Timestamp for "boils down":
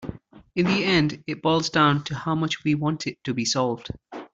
1.43-2.03